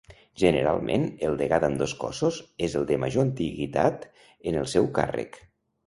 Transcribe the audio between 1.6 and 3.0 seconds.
d'ambdós cossos és el de